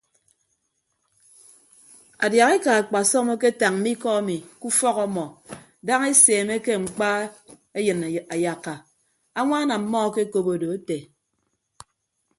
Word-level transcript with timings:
Adiahaeka 2.23 2.71
akpasọm 2.81 3.27
aketañ 3.35 3.71
mme 3.75 3.89
ikọ 3.95 4.09
emi 4.19 4.35
ke 4.59 4.65
ufọk 4.69 4.97
ọmọ 5.05 5.25
daña 5.85 6.07
eseemeke 6.13 6.73
mkpa 6.83 7.07
eyịn 7.77 7.99
ayakka 8.33 8.73
añwaan 9.39 9.69
ọmmọ 9.77 9.97
akekop 10.07 10.47
odo 10.53 10.67
ete. 10.77 10.97